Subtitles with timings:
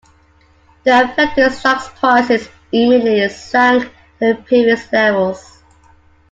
[0.83, 5.61] The affected stocks' prices immediately sank to their previous levels.